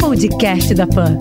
Podcast 0.00 0.74
da 0.74 0.88
Pan. 0.88 1.16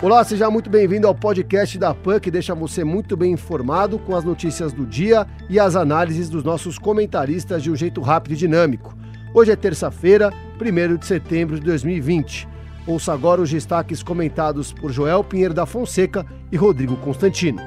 Olá, 0.00 0.24
seja 0.24 0.50
muito 0.50 0.70
bem-vindo 0.70 1.06
ao 1.06 1.14
podcast 1.14 1.76
da 1.76 1.92
PAN, 1.92 2.18
que 2.18 2.30
deixa 2.30 2.54
você 2.54 2.82
muito 2.82 3.14
bem 3.14 3.32
informado 3.32 3.98
com 3.98 4.16
as 4.16 4.24
notícias 4.24 4.72
do 4.72 4.86
dia 4.86 5.26
e 5.50 5.60
as 5.60 5.76
análises 5.76 6.30
dos 6.30 6.42
nossos 6.42 6.78
comentaristas 6.78 7.62
de 7.62 7.70
um 7.70 7.76
jeito 7.76 8.00
rápido 8.00 8.32
e 8.32 8.36
dinâmico. 8.36 8.96
Hoje 9.34 9.52
é 9.52 9.56
terça-feira, 9.56 10.32
1 10.58 10.96
de 10.96 11.04
setembro 11.04 11.60
de 11.60 11.66
2020. 11.66 12.48
Ouça 12.86 13.12
agora 13.12 13.42
os 13.42 13.50
destaques 13.50 14.02
comentados 14.02 14.72
por 14.72 14.90
Joel 14.90 15.22
Pinheiro 15.22 15.52
da 15.52 15.66
Fonseca 15.66 16.24
e 16.50 16.56
Rodrigo 16.56 16.96
Constantino. 16.96 17.60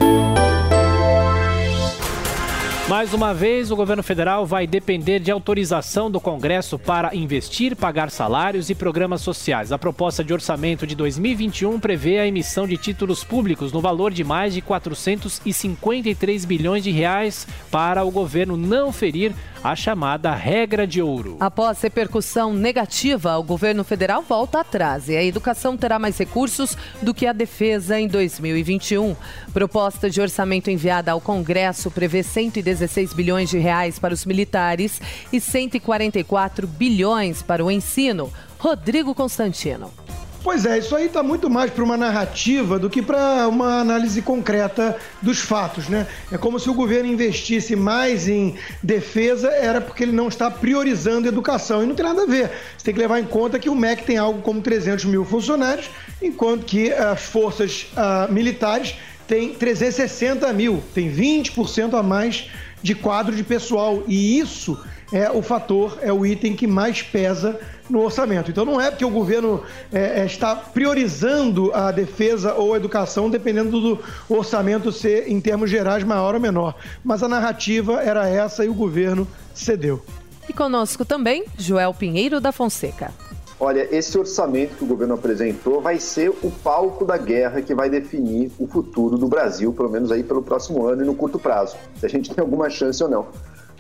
Mais 2.88 3.16
uma 3.16 3.34
vez, 3.34 3.72
o 3.72 3.76
governo 3.76 4.04
federal 4.04 4.46
vai 4.46 4.68
depender 4.68 5.20
de 5.20 5.32
autorização 5.32 6.10
do 6.10 6.22
Congresso 6.22 6.78
para 6.78 7.16
investir, 7.16 7.76
pagar 7.76 8.12
salários 8.12 8.70
e 8.70 8.76
programas 8.76 9.22
sociais. 9.22 9.72
A 9.72 9.78
proposta 9.80 10.24
de 10.24 10.32
orçamento 10.32 10.86
de 10.86 10.94
2021 10.94 11.80
prevê 11.80 12.20
a 12.20 12.28
emissão 12.28 12.68
de 12.68 12.78
títulos 12.78 13.24
públicos 13.24 13.74
no 13.74 13.82
valor 13.82 14.12
de 14.12 14.24
mais 14.24 14.54
de 14.54 14.62
453 14.62 16.46
bilhões 16.46 16.84
de 16.84 16.92
reais 16.92 17.48
para 17.72 18.04
o 18.04 18.12
governo 18.12 18.56
não 18.56 18.94
ferir 18.94 19.34
a 19.66 19.76
chamada 19.76 20.32
regra 20.36 20.86
de 20.86 21.02
ouro. 21.02 21.38
Após 21.40 21.82
repercussão 21.82 22.54
negativa, 22.54 23.36
o 23.36 23.42
governo 23.42 23.84
federal 23.84 24.22
volta 24.22 24.60
atrás 24.60 25.10
e 25.10 25.18
a 25.18 25.24
educação 25.24 25.76
terá 25.76 25.98
mais 25.98 26.16
recursos 26.20 26.78
do 27.02 27.16
que 27.16 27.26
a 27.26 27.34
defesa 27.34 28.00
em 28.00 28.08
2021. 28.08 29.16
Proposta 29.52 30.08
de 30.08 30.22
orçamento 30.22 30.70
enviada 30.70 31.12
ao 31.12 31.20
Congresso 31.20 31.90
prevê 31.90 32.22
116 32.22 33.12
bilhões 33.14 33.50
de 33.50 33.58
reais 33.58 33.98
para 33.98 34.14
os 34.14 34.24
militares 34.24 35.02
e 35.34 35.42
144 35.42 36.68
bilhões 36.68 37.42
para 37.42 37.66
o 37.66 37.72
ensino. 37.72 38.32
Rodrigo 38.60 39.16
Constantino. 39.16 40.05
Pois 40.46 40.64
é, 40.64 40.78
isso 40.78 40.96
aí 40.96 41.08
está 41.08 41.24
muito 41.24 41.50
mais 41.50 41.72
para 41.72 41.84
uma 41.84 41.98
narrativa 41.98 42.78
do 42.78 42.88
que 42.88 43.02
para 43.02 43.48
uma 43.48 43.80
análise 43.80 44.22
concreta 44.22 44.96
dos 45.20 45.40
fatos, 45.40 45.90
né? 45.90 46.06
É 46.32 46.38
como 46.38 46.60
se 46.60 46.70
o 46.70 46.74
governo 46.76 47.12
investisse 47.12 47.76
mais 47.76 48.28
em 48.28 48.54
defesa, 48.84 49.50
era 49.50 49.82
porque 49.82 50.04
ele 50.04 50.12
não 50.12 50.28
está 50.28 50.52
priorizando 50.52 51.28
educação. 51.28 51.82
E 51.82 51.88
não 51.88 51.96
tem 51.96 52.06
nada 52.06 52.22
a 52.22 52.26
ver. 52.28 52.52
Você 52.78 52.86
tem 52.86 52.94
que 52.94 53.00
levar 53.00 53.20
em 53.20 53.26
conta 53.26 53.58
que 53.58 53.72
o 53.72 53.74
MEC 53.74 54.04
tem 54.04 54.20
algo 54.20 54.40
como 54.44 54.62
300 54.62 55.06
mil 55.06 55.26
funcionários, 55.26 55.90
enquanto 56.22 56.64
que 56.64 56.94
as 56.94 57.24
forças 57.24 57.88
uh, 57.94 58.32
militares 58.32 58.94
têm 59.28 59.56
360 59.56 60.54
mil, 60.54 60.84
tem 60.94 61.12
20% 61.12 61.98
a 61.98 62.04
mais 62.04 62.52
de 62.84 62.94
quadro 62.94 63.36
de 63.36 63.44
pessoal. 63.44 64.04
E 64.08 64.38
isso 64.38 64.80
é 65.12 65.32
o 65.32 65.42
fator, 65.42 65.98
é 66.04 66.14
o 66.14 66.24
item 66.24 66.56
que 66.56 66.68
mais 66.68 67.02
pesa 67.02 67.60
no 67.90 68.02
orçamento. 68.02 68.52
Então 68.52 68.66
não 68.66 68.80
é 68.80 68.90
porque 68.90 69.06
o 69.06 69.10
governo 69.10 69.64
é, 69.92 70.22
é, 70.22 70.26
está 70.26 70.56
priorizando 70.56 71.72
a 71.74 71.92
defesa 71.92 72.54
ou 72.54 72.74
a 72.74 72.78
educação, 72.78 73.30
dependendo 73.30 73.80
do 73.80 74.00
orçamento 74.30 74.92
ser, 74.92 75.30
em 75.30 75.40
termos 75.40 75.70
gerais, 75.70 76.04
maior 76.04 76.34
ou 76.34 76.42
menor. 76.42 76.76
Mas 77.04 77.24
a 77.24 77.28
narrativa 77.28 78.02
era 78.02 78.28
essa 78.28 78.66
e 78.66 78.70
o 78.70 78.74
governo 78.74 79.28
cedeu. 79.54 80.04
E 80.48 80.54
conosco 80.54 81.04
também, 81.04 81.46
Joel 81.58 81.94
Pinheiro 81.94 82.40
da 82.40 82.52
Fonseca. 82.52 83.12
Olha, 83.58 83.88
esse 83.96 84.18
orçamento 84.18 84.76
que 84.76 84.84
o 84.84 84.88
governo 84.88 85.14
apresentou 85.14 85.82
vai 85.82 85.98
ser 85.98 86.30
o 86.30 86.52
palco 86.52 87.06
da 87.06 87.18
guerra 87.18 87.62
que 87.62 87.74
vai 87.74 87.90
definir 87.90 88.52
o 88.60 88.68
futuro 88.68 89.18
do 89.18 89.30
Brasil, 89.30 89.72
pelo 89.72 89.90
menos 89.90 90.12
aí 90.12 90.24
pelo 90.24 90.44
próximo 90.44 90.86
ano 90.86 91.04
e 91.04 91.06
no 91.06 91.16
curto 91.16 91.40
prazo, 91.40 91.78
se 91.98 92.06
a 92.06 92.10
gente 92.10 92.34
tem 92.34 92.42
alguma 92.42 92.70
chance 92.70 93.02
ou 93.02 93.10
não. 93.10 93.28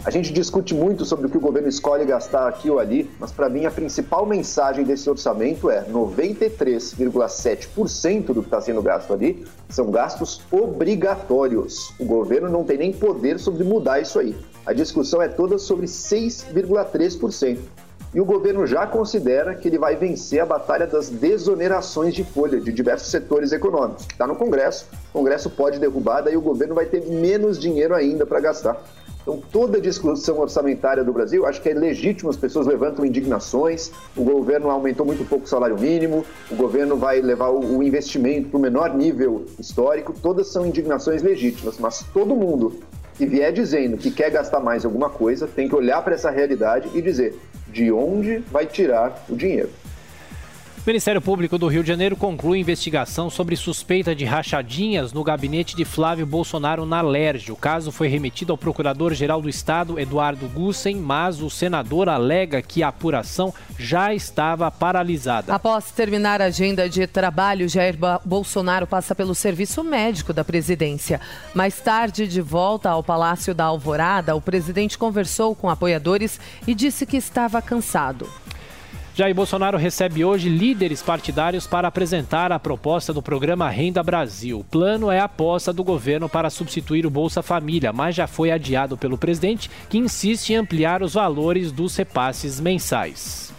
A 0.05 0.09
gente 0.11 0.31
discute 0.31 0.73
muito 0.75 1.03
sobre 1.03 1.25
o 1.25 1.29
que 1.29 1.37
o 1.37 1.41
governo 1.41 1.67
escolhe 1.67 2.05
gastar 2.05 2.47
aqui 2.47 2.69
ou 2.69 2.77
ali, 2.77 3.09
mas 3.19 3.31
para 3.31 3.49
mim 3.49 3.65
a 3.65 3.71
principal 3.71 4.23
mensagem 4.23 4.85
desse 4.85 5.09
orçamento 5.09 5.67
é 5.67 5.83
93,7% 5.85 8.25
do 8.27 8.43
que 8.43 8.47
está 8.47 8.61
sendo 8.61 8.83
gasto 8.83 9.11
ali 9.11 9.47
são 9.67 9.89
gastos 9.89 10.41
obrigatórios. 10.51 11.91
O 11.99 12.05
governo 12.05 12.47
não 12.47 12.63
tem 12.63 12.77
nem 12.77 12.93
poder 12.93 13.39
sobre 13.39 13.63
mudar 13.63 13.99
isso 13.99 14.19
aí. 14.19 14.37
A 14.63 14.73
discussão 14.73 15.23
é 15.23 15.27
toda 15.27 15.57
sobre 15.57 15.87
6,3%. 15.87 17.57
E 18.13 18.21
o 18.21 18.25
governo 18.25 18.67
já 18.67 18.85
considera 18.85 19.55
que 19.55 19.67
ele 19.67 19.79
vai 19.79 19.95
vencer 19.95 20.39
a 20.39 20.45
batalha 20.45 20.85
das 20.85 21.09
desonerações 21.09 22.13
de 22.13 22.23
folha 22.23 22.61
de 22.61 22.71
diversos 22.71 23.09
setores 23.09 23.51
econômicos, 23.51 24.05
está 24.09 24.27
no 24.27 24.35
Congresso. 24.35 24.85
O 25.09 25.13
Congresso 25.17 25.49
pode 25.49 25.79
derrubar, 25.79 26.21
daí 26.21 26.37
o 26.37 26.41
governo 26.41 26.75
vai 26.75 26.85
ter 26.85 27.07
menos 27.07 27.57
dinheiro 27.59 27.95
ainda 27.95 28.23
para 28.23 28.39
gastar. 28.39 28.79
Então, 29.25 29.41
toda 29.51 29.79
a 29.79 29.81
discussão 29.81 30.37
orçamentária 30.37 31.03
do 31.03 31.11
Brasil, 31.11 31.47
acho 31.47 31.59
que 31.59 31.67
é 31.67 31.73
legítimo, 31.73 32.29
as 32.29 32.37
pessoas 32.37 32.67
levantam 32.67 33.03
indignações, 33.03 33.91
o 34.15 34.23
governo 34.23 34.69
aumentou 34.69 35.03
muito 35.03 35.27
pouco 35.27 35.45
o 35.45 35.47
salário 35.47 35.79
mínimo, 35.79 36.23
o 36.51 36.55
governo 36.55 36.95
vai 36.95 37.21
levar 37.21 37.49
o 37.49 37.81
investimento 37.81 38.49
para 38.49 38.57
o 38.59 38.61
menor 38.61 38.93
nível 38.93 39.47
histórico, 39.57 40.13
todas 40.13 40.49
são 40.49 40.67
indignações 40.67 41.23
legítimas, 41.23 41.79
mas 41.79 42.05
todo 42.13 42.35
mundo 42.35 42.79
que 43.15 43.25
vier 43.25 43.51
dizendo 43.51 43.97
que 43.97 44.11
quer 44.11 44.29
gastar 44.29 44.59
mais 44.59 44.85
alguma 44.85 45.09
coisa 45.09 45.47
tem 45.47 45.67
que 45.67 45.75
olhar 45.75 46.03
para 46.03 46.13
essa 46.13 46.29
realidade 46.29 46.91
e 46.93 47.01
dizer 47.01 47.35
de 47.67 47.91
onde 47.91 48.43
vai 48.51 48.67
tirar 48.67 49.25
o 49.27 49.35
dinheiro. 49.35 49.69
O 50.85 50.87
Ministério 50.87 51.19
Público 51.19 51.57
do 51.57 51.67
Rio 51.67 51.81
de 51.81 51.87
Janeiro 51.87 52.15
conclui 52.15 52.59
investigação 52.59 53.27
sobre 53.27 53.55
suspeita 53.55 54.13
de 54.13 54.23
rachadinhas 54.23 55.11
no 55.11 55.23
gabinete 55.23 55.75
de 55.75 55.83
Flávio 55.83 56.27
Bolsonaro 56.27 56.85
na 56.85 57.01
Lerge. 57.01 57.51
O 57.51 57.55
caso 57.55 57.91
foi 57.91 58.07
remetido 58.07 58.53
ao 58.53 58.57
Procurador-Geral 58.57 59.41
do 59.41 59.49
Estado, 59.49 59.99
Eduardo 59.99 60.47
Gussen, 60.47 60.97
mas 60.97 61.41
o 61.41 61.49
senador 61.49 62.07
alega 62.07 62.61
que 62.61 62.83
a 62.83 62.89
apuração 62.89 63.51
já 63.79 64.13
estava 64.13 64.69
paralisada. 64.69 65.55
Após 65.55 65.89
terminar 65.89 66.39
a 66.39 66.45
agenda 66.45 66.87
de 66.87 67.07
trabalho, 67.07 67.67
Jair 67.67 67.97
Bolsonaro 68.23 68.85
passa 68.85 69.15
pelo 69.15 69.33
serviço 69.33 69.83
médico 69.83 70.33
da 70.33 70.45
presidência. 70.45 71.19
Mais 71.55 71.81
tarde, 71.81 72.27
de 72.27 72.41
volta 72.41 72.91
ao 72.91 73.03
Palácio 73.03 73.55
da 73.55 73.65
Alvorada, 73.65 74.35
o 74.35 74.41
presidente 74.41 74.99
conversou 74.99 75.55
com 75.55 75.67
apoiadores 75.67 76.39
e 76.67 76.75
disse 76.75 77.07
que 77.07 77.17
estava 77.17 77.59
cansado. 77.59 78.29
Jair 79.17 79.33
Bolsonaro 79.33 79.77
recebe 79.77 80.25
hoje 80.25 80.49
líderes 80.49 81.01
partidários 81.01 81.65
para 81.65 81.87
apresentar 81.87 82.51
a 82.51 82.59
proposta 82.59 83.13
do 83.13 83.21
programa 83.21 83.69
Renda 83.69 84.03
Brasil. 84.03 84.59
O 84.59 84.63
plano 84.65 85.09
é 85.09 85.19
a 85.19 85.23
aposta 85.23 85.71
do 85.71 85.85
governo 85.85 86.27
para 86.27 86.49
substituir 86.49 87.05
o 87.05 87.09
Bolsa 87.09 87.41
Família, 87.41 87.93
mas 87.93 88.13
já 88.13 88.27
foi 88.27 88.51
adiado 88.51 88.97
pelo 88.97 89.17
presidente, 89.17 89.71
que 89.89 89.97
insiste 89.97 90.49
em 90.49 90.57
ampliar 90.57 91.01
os 91.01 91.13
valores 91.13 91.71
dos 91.71 91.95
repasses 91.95 92.59
mensais. 92.59 93.53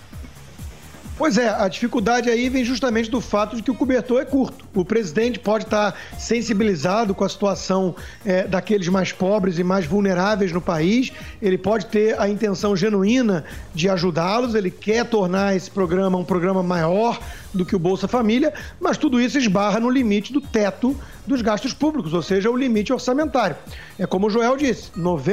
Pois 1.16 1.38
é, 1.38 1.48
a 1.48 1.66
dificuldade 1.68 2.28
aí 2.28 2.50
vem 2.50 2.62
justamente 2.62 3.10
do 3.10 3.22
fato 3.22 3.56
de 3.56 3.62
que 3.62 3.70
o 3.70 3.74
cobertor 3.74 4.20
é 4.20 4.26
curto. 4.26 4.65
O 4.76 4.84
presidente 4.84 5.38
pode 5.38 5.64
estar 5.64 5.98
sensibilizado 6.18 7.14
com 7.14 7.24
a 7.24 7.28
situação 7.28 7.94
é, 8.24 8.46
daqueles 8.46 8.88
mais 8.88 9.10
pobres 9.10 9.58
e 9.58 9.64
mais 9.64 9.86
vulneráveis 9.86 10.52
no 10.52 10.60
país, 10.60 11.12
ele 11.40 11.56
pode 11.56 11.86
ter 11.86 12.20
a 12.20 12.28
intenção 12.28 12.76
genuína 12.76 13.44
de 13.74 13.88
ajudá-los, 13.88 14.54
ele 14.54 14.70
quer 14.70 15.06
tornar 15.06 15.56
esse 15.56 15.70
programa 15.70 16.18
um 16.18 16.24
programa 16.24 16.62
maior 16.62 17.18
do 17.54 17.64
que 17.64 17.74
o 17.74 17.78
Bolsa 17.78 18.06
Família, 18.06 18.52
mas 18.78 18.98
tudo 18.98 19.20
isso 19.20 19.38
esbarra 19.38 19.80
no 19.80 19.88
limite 19.88 20.32
do 20.32 20.40
teto 20.40 20.94
dos 21.26 21.42
gastos 21.42 21.72
públicos, 21.72 22.12
ou 22.12 22.22
seja, 22.22 22.50
o 22.50 22.56
limite 22.56 22.92
orçamentário. 22.92 23.56
É 23.98 24.06
como 24.06 24.26
o 24.26 24.30
Joel 24.30 24.56
disse, 24.56 24.90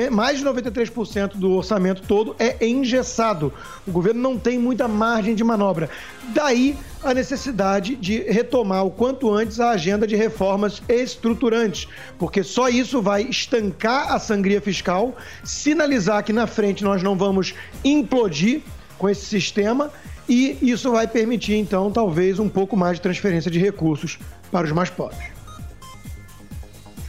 mais 0.10 0.40
de 0.40 0.46
93% 0.46 1.36
do 1.36 1.52
orçamento 1.52 2.02
todo 2.08 2.36
é 2.40 2.66
engessado. 2.66 3.54
O 3.86 3.92
governo 3.92 4.22
não 4.22 4.38
tem 4.38 4.58
muita 4.58 4.88
margem 4.88 5.36
de 5.36 5.44
manobra. 5.44 5.90
Daí 6.34 6.78
a 7.04 7.14
necessidade 7.14 7.96
de 7.96 8.20
retomar 8.22 8.86
o 8.86 8.92
quanto 8.92 9.32
antes 9.32 9.60
a 9.60 9.72
agenda 9.72 10.08
de 10.08 10.16
reformas 10.16 10.82
estruturantes, 10.88 11.88
porque 12.18 12.44
só 12.44 12.70
isso 12.70 13.02
vai 13.02 13.24
estancar 13.24 14.14
a 14.14 14.20
sangria 14.20 14.62
fiscal, 14.62 15.16
sinalizar 15.44 16.24
que 16.24 16.34
na 16.34 16.48
frente 16.48 16.84
nós 16.84 17.04
não 17.04 17.18
vamos 17.18 17.54
implodir 17.84 18.62
com 18.98 19.10
esse 19.10 19.26
sistema 19.26 19.92
e 20.28 20.58
isso 20.62 20.92
vai 20.92 21.08
permitir, 21.08 21.56
então, 21.56 21.92
talvez 21.92 22.40
um 22.40 22.48
pouco 22.48 22.78
mais 22.78 22.96
de 22.96 23.02
transferência 23.02 23.52
de 23.52 23.60
recursos 23.60 24.18
para 24.52 24.66
os 24.66 24.72
mais 24.72 24.90
pobres. 24.90 25.34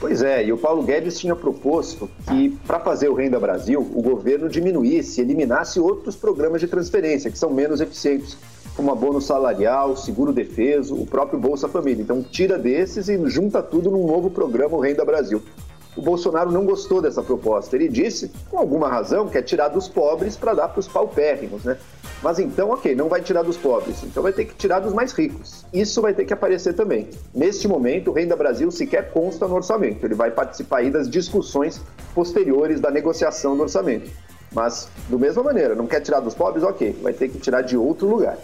Pois 0.01 0.21
é, 0.21 0.45
e 0.45 0.53
o 0.53 0.59
Paulo 0.59 0.83
Guedes 0.83 1.19
tinha 1.19 1.35
proposto 1.35 2.11
que, 2.29 2.51
para 2.67 2.79
fazer 2.81 3.09
o 3.09 3.15
Renda 3.15 3.41
Brasil, 3.41 3.81
o 3.81 4.03
governo 4.03 4.51
diminuísse, 4.51 5.21
eliminasse 5.21 5.81
outros 5.81 6.15
programas 6.15 6.61
de 6.61 6.67
transferência 6.67 7.31
que 7.31 7.39
são 7.39 7.49
menos 7.49 7.81
eficientes, 7.81 8.37
como 8.77 8.91
abono 8.91 9.21
salarial, 9.21 9.97
seguro 9.97 10.33
defeso, 10.33 10.95
o 10.95 11.07
próprio 11.07 11.39
Bolsa 11.39 11.69
Família. 11.69 12.03
Então, 12.03 12.23
tira 12.23 12.59
desses 12.59 13.09
e 13.09 13.29
junta 13.29 13.63
tudo 13.63 13.91
num 13.91 14.07
novo 14.07 14.31
programa, 14.31 14.77
o 14.77 14.81
Renda 14.81 15.05
Brasil. 15.05 15.43
O 15.97 16.03
Bolsonaro 16.03 16.51
não 16.51 16.65
gostou 16.65 17.01
dessa 17.01 17.23
proposta. 17.23 17.77
Ele 17.77 17.89
disse, 17.89 18.31
com 18.51 18.59
alguma 18.59 18.89
razão, 18.89 19.29
que 19.29 19.39
é 19.39 19.43
tirar 19.43 19.69
dos 19.69 19.87
pobres 19.87 20.37
para 20.37 20.53
dar 20.53 20.69
para 20.69 20.81
os 20.81 20.89
paupérrimos, 20.89 21.63
né? 21.63 21.79
Mas 22.21 22.39
então, 22.39 22.71
ok, 22.71 22.97
não 22.97 23.09
vai 23.09 23.21
tirar 23.21 23.43
dos 23.43 23.57
pobres, 23.57 24.03
então 24.03 24.23
vai 24.23 24.33
ter 24.33 24.47
que 24.47 24.55
tirar 24.55 24.81
dos 24.81 24.93
mais 24.93 25.13
ricos. 25.13 25.65
Isso 25.73 26.01
vai 26.01 26.15
ter 26.15 26.25
que 26.25 26.33
aparecer 26.33 26.75
também. 26.75 27.11
Neste 27.35 27.69
momento, 27.69 28.11
o 28.11 28.15
Renda 28.15 28.35
Brasil 28.35 28.71
sequer 28.71 29.13
consta 29.13 29.47
no 29.47 29.55
orçamento. 29.55 30.05
Ele 30.05 30.15
vai 30.15 30.31
participar 30.31 30.79
aí 30.79 30.91
das 30.91 31.09
discussões 31.09 31.81
posteriores 32.15 32.81
da 32.81 32.91
negociação 32.91 33.57
do 33.57 33.63
orçamento. 33.63 34.11
Mas, 34.53 34.89
da 35.09 35.19
mesma 35.19 35.43
maneira, 35.43 35.75
não 35.75 35.87
quer 35.87 36.01
tirar 36.01 36.21
dos 36.21 36.35
pobres? 36.35 36.65
Ok, 36.65 36.97
vai 37.03 37.13
ter 37.13 37.29
que 37.29 37.39
tirar 37.39 37.61
de 37.61 37.77
outro 37.77 38.09
lugar. 38.09 38.39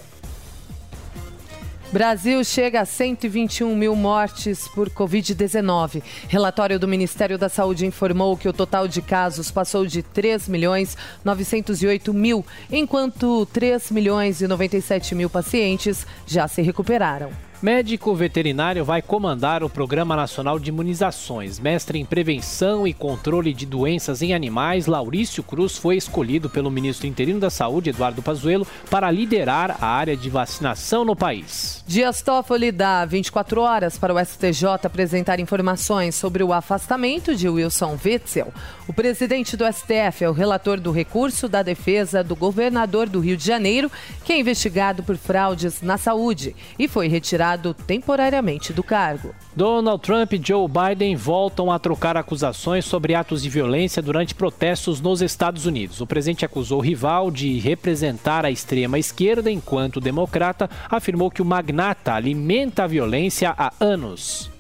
Brasil 1.93 2.45
chega 2.45 2.83
a 2.83 2.85
121 2.85 3.75
mil 3.75 3.97
mortes 3.97 4.69
por 4.69 4.89
Covid-19. 4.89 6.01
Relatório 6.29 6.79
do 6.79 6.87
Ministério 6.87 7.37
da 7.37 7.49
Saúde 7.49 7.85
informou 7.85 8.37
que 8.37 8.49
o 8.49 8.53
total 8.53 8.87
de 8.87 9.03
casos 9.03 9.51
passou 9.51 9.85
de 9.85 10.01
3 10.01 10.49
milhões 10.49 10.97
908 11.25 12.15
mil, 12.15 12.47
enquanto 12.71 13.45
3 13.47 13.91
milhões 13.91 14.41
e 14.41 14.47
97 14.47 15.17
mil 15.17 15.29
pacientes 15.29 16.07
já 16.29 16.47
se 16.47 16.63
recuperaram. 16.63 17.50
Médico 17.63 18.15
veterinário 18.15 18.83
vai 18.87 19.03
comandar 19.03 19.63
o 19.63 19.69
Programa 19.69 20.17
Nacional 20.17 20.59
de 20.59 20.71
Imunizações. 20.71 21.61
Mestre 21.61 21.99
em 21.99 22.07
Prevenção 22.07 22.87
e 22.87 22.95
Controle 22.95 23.53
de 23.53 23.67
Doenças 23.67 24.23
em 24.23 24.33
Animais, 24.33 24.87
Laurício 24.87 25.43
Cruz 25.43 25.77
foi 25.77 25.99
escolhido 25.99 26.49
pelo 26.49 26.71
ministro 26.71 27.07
interino 27.07 27.39
da 27.39 27.51
Saúde, 27.51 27.91
Eduardo 27.91 28.23
Pazuello, 28.23 28.67
para 28.89 29.11
liderar 29.11 29.77
a 29.79 29.89
área 29.89 30.17
de 30.17 30.31
vacinação 30.31 31.05
no 31.05 31.15
país. 31.15 31.85
Dias 31.87 32.23
Toffoli 32.23 32.73
dá 32.73 33.05
24 33.05 33.61
horas 33.61 33.99
para 33.99 34.15
o 34.15 34.25
STJ 34.25 34.67
apresentar 34.83 35.39
informações 35.39 36.15
sobre 36.15 36.43
o 36.43 36.55
afastamento 36.55 37.37
de 37.37 37.47
Wilson 37.47 37.99
Witzel. 38.03 38.55
O 38.89 38.95
presidente 38.95 39.55
do 39.55 39.71
STF 39.71 40.25
é 40.25 40.31
o 40.31 40.33
relator 40.33 40.81
do 40.81 40.91
recurso 40.91 41.47
da 41.47 41.63
defesa 41.63 42.25
do 42.25 42.35
governador 42.35 43.07
do 43.07 43.21
Rio 43.21 43.37
de 43.37 43.45
Janeiro, 43.45 43.93
que 44.25 44.33
é 44.33 44.41
investigado 44.41 45.03
por 45.03 45.19
fraudes 45.19 45.83
na 45.83 45.99
saúde 45.99 46.57
e 46.79 46.89
foi 46.89 47.07
retirado 47.07 47.50
retirado 47.51 47.75
temporariamente 47.75 48.73
do 48.73 48.83
cargo. 48.83 49.35
Donald 49.55 50.03
Trump 50.03 50.33
e 50.33 50.41
Joe 50.43 50.69
Biden 50.69 51.17
voltam 51.17 51.71
a 51.71 51.79
trocar 51.79 52.17
acusações 52.17 52.85
sobre 52.85 53.15
atos 53.15 53.43
de 53.43 53.49
violência 53.49 54.03
durante 54.03 54.35
protestos 54.35 55.01
nos 55.01 55.23
Estados 55.23 55.67
Unidos. 55.67 56.01
O 56.01 56.07
presidente 56.07 56.45
acusou 56.45 56.79
o 56.79 56.83
rival 56.83 57.31
de 57.31 57.59
representar 57.59 58.45
a 58.45 58.51
extrema 58.51 58.99
esquerda, 58.99 59.51
enquanto 59.51 59.97
o 59.97 60.01
democrata 60.01 60.69
afirmou 60.89 61.31
que 61.31 61.43
o 61.43 61.45
magnata 61.45 62.15
alimenta 62.15 62.85
a 62.85 62.87
violência 62.87 63.55
há 63.57 63.73
anos. 63.81 64.51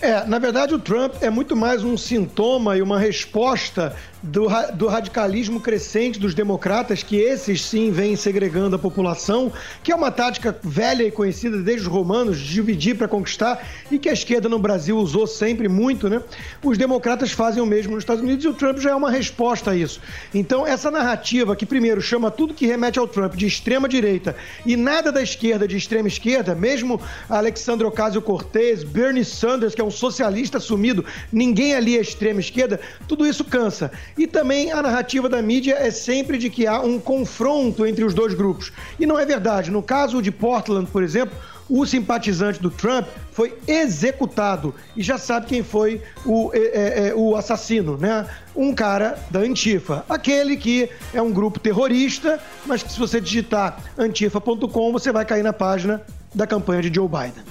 É, 0.00 0.24
na 0.26 0.40
verdade, 0.40 0.74
o 0.74 0.80
Trump 0.80 1.14
é 1.20 1.30
muito 1.30 1.54
mais 1.54 1.84
um 1.84 1.96
sintoma 1.96 2.76
e 2.76 2.82
uma 2.82 2.98
resposta 2.98 3.94
do, 4.22 4.46
do, 4.74 4.86
radicalismo 4.86 5.60
crescente 5.60 6.18
dos 6.18 6.34
democratas, 6.34 7.02
que 7.02 7.16
esses 7.16 7.62
sim 7.64 7.90
vêm 7.90 8.14
segregando 8.14 8.76
a 8.76 8.78
população, 8.78 9.52
que 9.82 9.90
é 9.90 9.94
uma 9.94 10.10
tática 10.10 10.56
velha 10.62 11.02
e 11.02 11.10
conhecida 11.10 11.58
desde 11.58 11.86
os 11.86 11.92
romanos, 11.92 12.38
dividir 12.38 12.96
para 12.96 13.08
conquistar, 13.08 13.66
e 13.90 13.98
que 13.98 14.08
a 14.08 14.12
esquerda 14.12 14.48
no 14.48 14.58
Brasil 14.58 14.96
usou 14.96 15.26
sempre 15.26 15.68
muito, 15.68 16.08
né? 16.08 16.22
Os 16.62 16.78
democratas 16.78 17.32
fazem 17.32 17.62
o 17.62 17.66
mesmo 17.66 17.94
nos 17.94 18.02
Estados 18.02 18.22
Unidos 18.22 18.44
e 18.44 18.48
o 18.48 18.54
Trump 18.54 18.78
já 18.78 18.90
é 18.90 18.94
uma 18.94 19.10
resposta 19.10 19.72
a 19.72 19.76
isso. 19.76 20.00
Então, 20.32 20.66
essa 20.66 20.90
narrativa 20.90 21.56
que, 21.56 21.66
primeiro, 21.66 22.00
chama 22.00 22.30
tudo 22.30 22.54
que 22.54 22.66
remete 22.66 22.98
ao 22.98 23.08
Trump 23.08 23.34
de 23.34 23.46
extrema-direita 23.46 24.36
e 24.64 24.76
nada 24.76 25.10
da 25.10 25.22
esquerda 25.22 25.66
de 25.66 25.76
extrema-esquerda, 25.76 26.54
mesmo 26.54 27.00
Alexandre 27.28 27.86
Ocasio-Cortez, 27.86 28.84
Bernie 28.84 29.24
Sanders, 29.24 29.74
que 29.74 29.80
é 29.80 29.84
um 29.84 29.90
socialista 29.90 30.58
assumido, 30.58 31.04
ninguém 31.32 31.74
ali 31.74 31.96
é 31.96 32.00
extrema-esquerda, 32.00 32.78
tudo 33.08 33.26
isso 33.26 33.44
cansa. 33.44 33.90
E 34.16 34.26
também 34.26 34.72
a 34.72 34.82
narrativa 34.82 35.28
da 35.28 35.40
mídia 35.40 35.76
é 35.78 35.90
sempre 35.90 36.38
de 36.38 36.50
que 36.50 36.66
há 36.66 36.80
um 36.80 36.98
confronto 36.98 37.86
entre 37.86 38.04
os 38.04 38.14
dois 38.14 38.34
grupos. 38.34 38.72
E 38.98 39.06
não 39.06 39.18
é 39.18 39.24
verdade. 39.24 39.70
No 39.70 39.82
caso 39.82 40.20
de 40.20 40.30
Portland, 40.30 40.88
por 40.90 41.02
exemplo, 41.02 41.36
o 41.68 41.86
simpatizante 41.86 42.60
do 42.60 42.70
Trump 42.70 43.06
foi 43.32 43.56
executado 43.66 44.74
e 44.94 45.02
já 45.02 45.16
sabe 45.16 45.46
quem 45.46 45.62
foi 45.62 46.02
o, 46.26 46.50
é, 46.52 46.58
é, 46.58 47.08
é, 47.08 47.14
o 47.14 47.34
assassino, 47.34 47.96
né? 47.96 48.26
Um 48.54 48.74
cara 48.74 49.18
da 49.30 49.40
Antifa, 49.40 50.04
aquele 50.08 50.56
que 50.56 50.90
é 51.14 51.22
um 51.22 51.32
grupo 51.32 51.58
terrorista, 51.58 52.38
mas 52.66 52.82
que 52.82 52.92
se 52.92 52.98
você 52.98 53.20
digitar 53.20 53.78
antifa.com 53.96 54.92
você 54.92 55.10
vai 55.10 55.24
cair 55.24 55.42
na 55.42 55.52
página 55.52 56.02
da 56.34 56.46
campanha 56.46 56.82
de 56.82 56.94
Joe 56.94 57.08
Biden. 57.08 57.42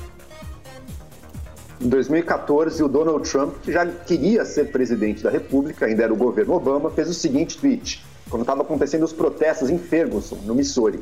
Em 1.82 1.90
2014, 1.90 2.84
o 2.84 2.88
Donald 2.88 3.28
Trump, 3.28 3.56
que 3.64 3.72
já 3.72 3.84
queria 3.88 4.46
ser 4.46 4.72
presidente 4.72 5.24
da 5.24 5.32
República, 5.32 5.88
ainda 5.88 6.04
era 6.04 6.14
o 6.14 6.16
governo 6.16 6.54
Obama, 6.54 6.92
fez 6.92 7.10
o 7.10 7.14
seguinte 7.14 7.58
tweet, 7.58 8.06
quando 8.30 8.44
estavam 8.44 8.62
acontecendo 8.62 9.04
os 9.04 9.12
protestos 9.12 9.68
em 9.72 9.80
Ferguson, 9.80 10.38
no 10.46 10.54
Missouri. 10.54 11.00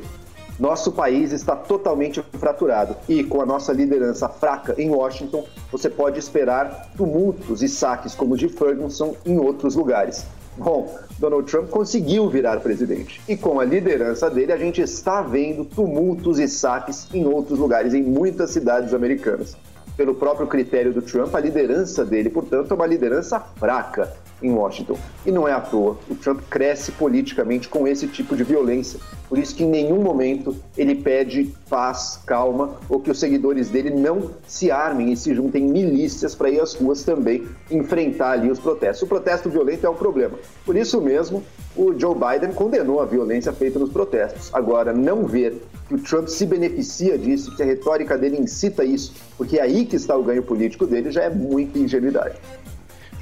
Nosso 0.58 0.90
país 0.90 1.32
está 1.32 1.54
totalmente 1.54 2.24
fraturado 2.38 2.96
e, 3.06 3.22
com 3.22 3.42
a 3.42 3.46
nossa 3.46 3.74
liderança 3.74 4.26
fraca 4.26 4.74
em 4.78 4.88
Washington, 4.88 5.44
você 5.70 5.90
pode 5.90 6.18
esperar 6.18 6.90
tumultos 6.96 7.62
e 7.62 7.68
saques 7.68 8.14
como 8.14 8.32
o 8.32 8.38
de 8.38 8.48
Ferguson 8.48 9.14
em 9.26 9.38
outros 9.38 9.74
lugares. 9.74 10.24
Bom, 10.56 10.98
Donald 11.18 11.50
Trump 11.50 11.68
conseguiu 11.68 12.26
virar 12.30 12.58
presidente 12.60 13.20
e, 13.28 13.36
com 13.36 13.60
a 13.60 13.66
liderança 13.66 14.30
dele, 14.30 14.50
a 14.50 14.56
gente 14.56 14.80
está 14.80 15.20
vendo 15.20 15.66
tumultos 15.66 16.38
e 16.38 16.48
saques 16.48 17.06
em 17.12 17.26
outros 17.26 17.58
lugares, 17.58 17.92
em 17.92 18.02
muitas 18.02 18.50
cidades 18.50 18.94
americanas 18.94 19.54
pelo 20.00 20.14
próprio 20.14 20.46
critério 20.46 20.94
do 20.94 21.02
Trump, 21.02 21.34
a 21.34 21.40
liderança 21.40 22.06
dele, 22.06 22.30
portanto, 22.30 22.70
é 22.70 22.74
uma 22.74 22.86
liderança 22.86 23.38
fraca 23.38 24.10
em 24.42 24.50
Washington. 24.50 24.96
E 25.26 25.30
não 25.30 25.46
é 25.46 25.52
à 25.52 25.60
toa. 25.60 25.98
O 26.08 26.14
Trump 26.14 26.40
cresce 26.48 26.90
politicamente 26.92 27.68
com 27.68 27.86
esse 27.86 28.06
tipo 28.06 28.34
de 28.34 28.42
violência. 28.42 28.98
Por 29.28 29.36
isso 29.36 29.54
que 29.54 29.62
em 29.62 29.68
nenhum 29.68 30.00
momento 30.00 30.56
ele 30.74 30.94
pede 30.94 31.54
paz, 31.68 32.18
calma, 32.24 32.76
ou 32.88 32.98
que 32.98 33.10
os 33.10 33.20
seguidores 33.20 33.68
dele 33.68 33.90
não 33.90 34.30
se 34.46 34.70
armem 34.70 35.12
e 35.12 35.16
se 35.18 35.34
juntem 35.34 35.66
milícias 35.66 36.34
para 36.34 36.48
ir 36.48 36.60
às 36.60 36.72
ruas 36.72 37.04
também 37.04 37.46
enfrentar 37.70 38.30
ali 38.30 38.50
os 38.50 38.58
protestos. 38.58 39.02
O 39.02 39.06
protesto 39.06 39.50
violento 39.50 39.86
é 39.86 39.90
um 39.90 39.94
problema. 39.94 40.38
Por 40.64 40.76
isso 40.76 40.98
mesmo, 41.02 41.44
o 41.76 41.92
Joe 41.92 42.14
Biden 42.14 42.54
condenou 42.54 43.02
a 43.02 43.04
violência 43.04 43.52
feita 43.52 43.78
nos 43.78 43.90
protestos. 43.90 44.48
Agora, 44.54 44.94
não 44.94 45.26
ver 45.26 45.62
que 45.90 45.94
o 45.96 45.98
Trump 45.98 46.28
se 46.28 46.46
beneficia 46.46 47.18
disso, 47.18 47.54
que 47.56 47.64
a 47.64 47.66
retórica 47.66 48.16
dele 48.16 48.36
incita 48.36 48.84
isso, 48.84 49.12
porque 49.36 49.58
é 49.58 49.62
aí 49.62 49.84
que 49.84 49.96
está 49.96 50.16
o 50.16 50.22
ganho 50.22 50.40
político 50.40 50.86
dele, 50.86 51.10
já 51.10 51.24
é 51.24 51.30
muita 51.30 51.80
ingenuidade. 51.80 52.36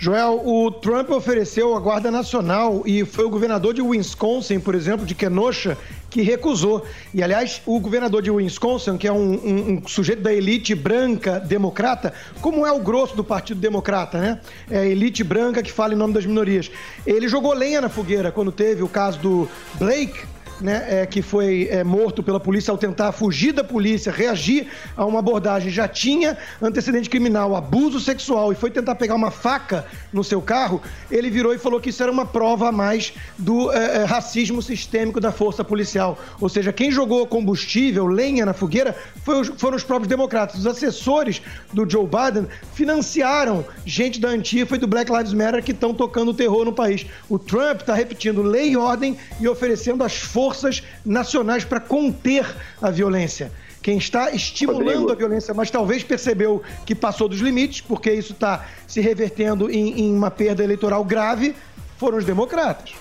Joel, 0.00 0.42
o 0.46 0.70
Trump 0.70 1.10
ofereceu 1.10 1.74
a 1.74 1.80
Guarda 1.80 2.10
Nacional 2.10 2.82
e 2.86 3.04
foi 3.06 3.24
o 3.24 3.30
governador 3.30 3.72
de 3.72 3.80
Wisconsin, 3.80 4.60
por 4.60 4.74
exemplo, 4.74 5.04
de 5.04 5.14
Kenosha, 5.14 5.78
que 6.10 6.20
recusou. 6.20 6.84
E, 7.12 7.22
aliás, 7.22 7.62
o 7.66 7.80
governador 7.80 8.22
de 8.22 8.30
Wisconsin, 8.30 8.98
que 8.98 9.08
é 9.08 9.12
um, 9.12 9.32
um, 9.32 9.72
um, 9.72 9.88
sujeito 9.88 10.22
da 10.22 10.32
elite 10.32 10.74
branca 10.74 11.40
democrata, 11.40 12.12
como 12.40 12.66
é 12.66 12.70
o 12.70 12.78
grosso 12.78 13.16
do 13.16 13.24
Partido 13.24 13.60
Democrata, 13.60 14.18
né? 14.20 14.40
É 14.70 14.78
a 14.80 14.86
elite 14.86 15.24
branca 15.24 15.62
que 15.62 15.72
fala 15.72 15.94
em 15.94 15.96
nome 15.96 16.12
das 16.12 16.26
minorias. 16.26 16.70
Ele 17.04 17.26
jogou 17.26 17.52
lenha 17.52 17.80
na 17.80 17.88
fogueira 17.88 18.30
quando 18.30 18.52
teve 18.52 18.84
o 18.84 18.88
caso 18.88 19.18
do 19.18 19.48
Blake, 19.80 20.20
né, 20.60 20.84
é, 20.88 21.06
que 21.06 21.22
foi 21.22 21.68
é, 21.70 21.84
morto 21.84 22.22
pela 22.22 22.40
polícia 22.40 22.70
ao 22.70 22.78
tentar 22.78 23.12
fugir 23.12 23.52
da 23.52 23.62
polícia, 23.62 24.10
reagir 24.10 24.66
a 24.96 25.04
uma 25.04 25.20
abordagem, 25.20 25.70
já 25.70 25.86
tinha 25.86 26.36
antecedente 26.60 27.08
criminal, 27.08 27.54
abuso 27.54 28.00
sexual 28.00 28.52
e 28.52 28.54
foi 28.54 28.70
tentar 28.70 28.94
pegar 28.96 29.14
uma 29.14 29.30
faca 29.30 29.86
no 30.12 30.24
seu 30.24 30.40
carro, 30.40 30.82
ele 31.10 31.30
virou 31.30 31.54
e 31.54 31.58
falou 31.58 31.80
que 31.80 31.90
isso 31.90 32.02
era 32.02 32.10
uma 32.10 32.26
prova 32.26 32.68
a 32.68 32.72
mais 32.72 33.12
do 33.36 33.72
é, 33.72 33.98
é 33.98 34.04
racismo 34.04 34.60
sistêmico 34.60 35.20
da 35.20 35.30
força 35.30 35.62
policial. 35.62 36.18
Ou 36.40 36.48
seja, 36.48 36.72
quem 36.72 36.90
jogou 36.90 37.26
combustível, 37.26 38.06
lenha 38.06 38.44
na 38.44 38.52
fogueira, 38.52 38.96
os, 39.26 39.48
foram 39.56 39.76
os 39.76 39.84
próprios 39.84 40.08
democratas. 40.08 40.60
Os 40.60 40.66
assessores 40.66 41.40
do 41.72 41.88
Joe 41.88 42.06
Biden 42.06 42.48
financiaram 42.74 43.64
gente 43.84 44.20
da 44.20 44.28
Antifa 44.28 44.76
e 44.76 44.78
do 44.78 44.86
Black 44.86 45.10
Lives 45.12 45.32
Matter 45.32 45.62
que 45.62 45.72
estão 45.72 45.94
tocando 45.94 46.34
terror 46.34 46.64
no 46.64 46.72
país. 46.72 47.06
O 47.28 47.38
Trump 47.38 47.80
está 47.80 47.94
repetindo 47.94 48.42
lei 48.42 48.70
e 48.70 48.76
ordem 48.76 49.16
e 49.40 49.48
oferecendo 49.48 50.02
as 50.02 50.16
forças 50.16 50.47
forças 50.48 50.82
nacionais 51.04 51.64
para 51.64 51.78
conter 51.78 52.46
a 52.80 52.90
violência. 52.90 53.52
Quem 53.82 53.98
está 53.98 54.30
estimulando 54.30 54.84
Rodrigo. 54.84 55.12
a 55.12 55.14
violência, 55.14 55.52
mas 55.54 55.70
talvez 55.70 56.02
percebeu 56.02 56.62
que 56.86 56.94
passou 56.94 57.28
dos 57.28 57.40
limites, 57.40 57.82
porque 57.82 58.10
isso 58.10 58.32
está 58.32 58.66
se 58.86 59.00
revertendo 59.00 59.70
em, 59.70 60.00
em 60.00 60.14
uma 60.14 60.30
perda 60.30 60.64
eleitoral 60.64 61.04
grave, 61.04 61.54
foram 61.98 62.18
os 62.18 62.24
democratas. 62.24 62.94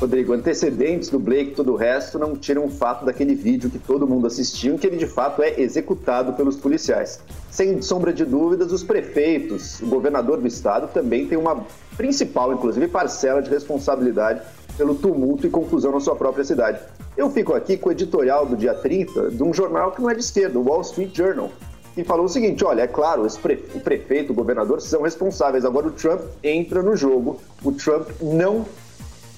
Rodrigo, 0.00 0.32
antecedentes 0.32 1.10
do 1.10 1.18
Blake 1.18 1.52
e 1.52 1.54
todo 1.54 1.72
o 1.72 1.76
resto 1.76 2.18
não 2.18 2.34
tiram 2.34 2.64
o 2.64 2.70
fato 2.70 3.04
daquele 3.04 3.36
vídeo 3.36 3.70
que 3.70 3.78
todo 3.78 4.04
mundo 4.04 4.26
assistiu, 4.26 4.76
que 4.76 4.86
ele 4.86 4.96
de 4.96 5.06
fato 5.06 5.42
é 5.42 5.60
executado 5.60 6.32
pelos 6.32 6.56
policiais. 6.56 7.20
Sem 7.50 7.80
sombra 7.82 8.12
de 8.12 8.24
dúvidas, 8.24 8.72
os 8.72 8.82
prefeitos, 8.82 9.80
o 9.80 9.86
governador 9.86 10.40
do 10.40 10.48
estado 10.48 10.88
também 10.92 11.28
tem 11.28 11.38
uma 11.38 11.64
principal, 11.96 12.52
inclusive, 12.52 12.88
parcela 12.88 13.40
de 13.40 13.48
responsabilidade 13.50 14.40
pelo 14.76 14.94
tumulto 14.94 15.46
e 15.46 15.50
confusão 15.50 15.92
na 15.92 16.00
sua 16.00 16.16
própria 16.16 16.44
cidade. 16.44 16.80
Eu 17.16 17.30
fico 17.30 17.54
aqui 17.54 17.76
com 17.76 17.88
o 17.88 17.92
editorial 17.92 18.46
do 18.46 18.56
dia 18.56 18.74
30 18.74 19.30
de 19.30 19.42
um 19.42 19.52
jornal 19.52 19.92
que 19.92 20.00
não 20.00 20.10
é 20.10 20.14
de 20.14 20.20
esquerda, 20.20 20.58
o 20.58 20.62
Wall 20.62 20.80
Street 20.80 21.16
Journal, 21.16 21.50
que 21.94 22.04
falou 22.04 22.26
o 22.26 22.28
seguinte: 22.28 22.64
olha, 22.64 22.82
é 22.82 22.86
claro, 22.86 23.26
o 23.74 23.80
prefeito, 23.80 24.32
o 24.32 24.34
governador 24.34 24.80
são 24.80 25.02
responsáveis, 25.02 25.64
agora 25.64 25.88
o 25.88 25.92
Trump 25.92 26.20
entra 26.42 26.82
no 26.82 26.96
jogo, 26.96 27.40
o 27.62 27.72
Trump 27.72 28.08
não 28.20 28.64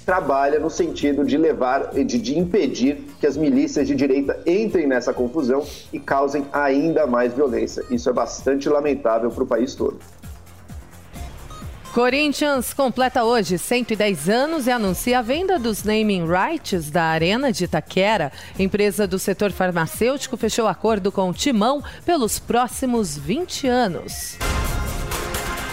trabalha 0.05 0.59
no 0.59 0.69
sentido 0.69 1.25
de 1.25 1.37
levar, 1.38 1.91
de, 1.93 2.05
de 2.05 2.38
impedir 2.38 3.05
que 3.19 3.26
as 3.26 3.37
milícias 3.37 3.88
de 3.88 3.95
direita 3.95 4.38
entrem 4.47 4.87
nessa 4.87 5.14
confusão 5.14 5.64
e 5.93 5.99
causem 5.99 6.47
ainda 6.53 7.07
mais 7.07 7.33
violência. 7.33 7.83
Isso 7.91 8.11
é 8.11 8.12
bastante 8.12 8.69
lamentável 8.69 9.31
para 9.31 9.43
o 9.43 9.47
país 9.47 9.75
todo. 9.75 9.99
Corinthians 11.95 12.75
completa 12.75 13.23
hoje 13.23 13.57
110 13.57 14.29
anos 14.29 14.67
e 14.67 14.71
anuncia 14.73 15.21
a 15.21 15.23
venda 15.23 15.61
dos 15.61 15.85
naming 15.85 16.25
rights 16.27 16.91
da 16.91 17.05
Arena 17.05 17.53
de 17.53 17.63
Itaquera. 17.63 18.33
Empresa 18.59 19.07
do 19.07 19.17
setor 19.17 19.53
farmacêutico 19.53 20.37
fechou 20.37 20.67
acordo 20.67 21.13
com 21.13 21.31
o 21.31 21.33
Timão 21.33 21.85
pelos 22.05 22.41
próximos 22.41 23.17
20 23.17 23.69
anos. 23.69 24.37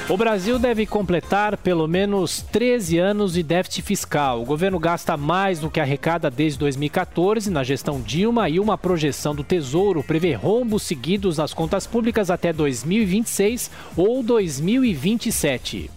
O 0.07 0.15
Brasil 0.15 0.59
deve 0.59 0.85
completar 0.85 1.57
pelo 1.57 1.87
menos 1.87 2.43
13 2.51 2.99
anos 2.99 3.33
de 3.33 3.41
déficit 3.41 3.81
fiscal. 3.81 4.43
O 4.43 4.45
governo 4.45 4.77
gasta 4.77 5.17
mais 5.17 5.59
do 5.59 5.71
que 5.71 5.79
arrecada 5.79 6.29
desde 6.29 6.59
2014 6.59 7.49
na 7.49 7.63
gestão 7.63 7.99
Dilma 7.99 8.47
e 8.47 8.59
uma 8.59 8.77
projeção 8.77 9.33
do 9.33 9.43
Tesouro 9.43 10.03
prevê 10.03 10.33
rombos 10.33 10.83
seguidos 10.83 11.39
nas 11.39 11.51
contas 11.51 11.87
públicas 11.87 12.29
até 12.29 12.53
2026 12.53 13.71
ou 13.97 14.21
2027. 14.21 15.89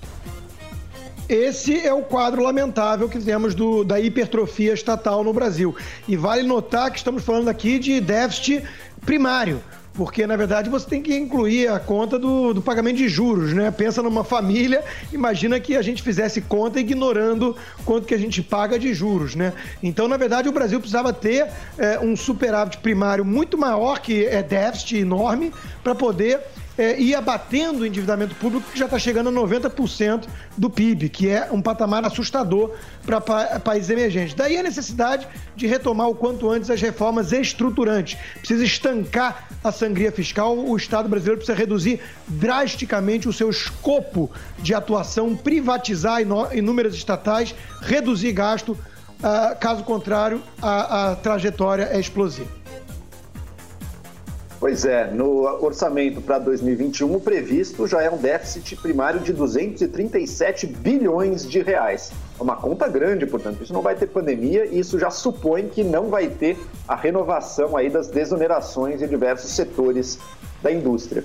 Esse 1.29 1.81
é 1.81 1.93
o 1.93 2.03
quadro 2.03 2.43
lamentável 2.43 3.09
que 3.09 3.19
temos 3.19 3.55
do, 3.55 3.83
da 3.83 3.99
hipertrofia 3.99 4.75
estatal 4.75 5.25
no 5.25 5.33
Brasil. 5.33 5.75
E 6.07 6.17
vale 6.17 6.43
notar 6.43 6.91
que 6.91 6.99
estamos 6.99 7.25
falando 7.25 7.49
aqui 7.49 7.79
de 7.79 8.01
déficit 8.01 8.63
primário 9.05 9.61
porque 9.95 10.27
na 10.27 10.37
verdade 10.37 10.69
você 10.69 10.89
tem 10.89 11.01
que 11.01 11.17
incluir 11.17 11.69
a 11.69 11.79
conta 11.79 12.19
do, 12.19 12.53
do, 12.53 12.61
pagamento 12.61 12.97
de 12.97 13.09
juros, 13.09 13.53
né? 13.53 13.71
Pensa 13.71 14.03
numa 14.03 14.25
família, 14.25 14.83
imagina 15.13 15.61
que 15.61 15.77
a 15.77 15.83
gente 15.83 16.03
fizesse 16.03 16.41
conta 16.41 16.81
ignorando 16.81 17.57
quanto 17.85 18.07
que 18.07 18.15
a 18.15 18.19
gente 18.19 18.43
paga 18.43 18.77
de 18.77 18.93
juros, 18.93 19.37
né? 19.37 19.53
Então, 19.83 20.09
na 20.09 20.17
verdade, 20.17 20.49
o 20.49 20.53
Brasil 20.53 20.81
precisava 20.81 21.13
ter 21.13 21.47
é, 21.79 21.99
um 22.01 22.17
superávit 22.17 22.79
primário 22.79 23.25
muito 23.25 23.57
maior, 23.57 24.01
que 24.01 24.27
é 24.27 24.43
déficit 24.43 24.99
enorme, 24.99 25.53
para 25.83 25.95
poder 25.95 26.41
é, 26.77 27.01
ir 27.01 27.15
abatendo 27.15 27.83
o 27.83 27.87
endividamento 27.87 28.35
público, 28.37 28.71
que 28.71 28.79
já 28.79 28.87
está 28.87 28.99
chegando 28.99 29.29
a 29.29 29.33
90% 29.33 30.27
do 30.57 30.69
PIB, 30.69 31.09
que 31.09 31.29
é 31.29 31.49
um 31.51 31.63
patamar 31.63 32.05
assustador 32.05 32.73
para 33.05 33.21
pa 33.21 33.61
países 33.61 33.91
emergentes. 33.91 34.35
Daí 34.35 34.57
a 34.57 34.63
necessidade 34.63 35.27
de 35.55 35.67
retomar 35.67 36.09
o 36.09 36.15
quanto 36.15 36.51
antes 36.51 36.71
as 36.71 36.81
reformas 36.81 37.33
estruturantes. 37.33 38.19
Precisa 38.39 38.65
estancar 38.65 39.49
a 39.63 39.71
sangria 39.71 40.11
fiscal, 40.11 40.57
o 40.57 40.77
Estado 40.77 41.09
brasileiro 41.09 41.39
precisa 41.39 41.57
reduzir 41.57 42.01
drasticamente 42.27 43.29
o 43.29 43.33
seu 43.33 43.49
escopo 43.51 44.31
de 44.59 44.75
atuação, 44.75 45.35
privatizar 45.37 46.21
inúmeras 46.53 46.95
estatais, 46.95 47.55
reduzir 47.81 48.33
gasto, 48.33 48.71
uh, 48.73 49.59
caso 49.59 49.85
contrário, 49.85 50.43
a, 50.61 51.13
a 51.13 51.17
trajetória 51.17 51.89
é 51.91 52.01
explosiva. 52.01 52.64
Pois 54.65 54.87
é, 54.87 55.09
no 55.09 55.43
orçamento 55.63 56.23
para 56.23 56.39
2021, 56.39 57.15
o 57.15 57.21
previsto 57.21 57.87
já 57.87 58.03
é 58.03 58.11
um 58.11 58.17
déficit 58.17 58.77
primário 58.77 59.21
de 59.21 59.31
237 59.31 60.67
bilhões 60.67 61.47
de 61.47 61.61
reais. 61.61 62.11
É 62.41 62.43
uma 62.43 62.57
conta 62.57 62.89
grande, 62.89 63.27
portanto, 63.27 63.63
isso 63.63 63.75
não 63.75 63.83
vai 63.83 63.95
ter 63.95 64.07
pandemia 64.07 64.65
e 64.65 64.79
isso 64.79 64.99
já 64.99 65.11
supõe 65.11 65.69
que 65.69 65.85
não 65.85 66.09
vai 66.09 66.29
ter 66.29 66.57
a 66.89 66.97
renovação 66.97 67.77
aí 67.77 67.91
das 67.91 68.09
desonerações 68.09 69.03
em 69.03 69.07
diversos 69.07 69.51
setores 69.51 70.19
da 70.63 70.73
indústria. 70.73 71.23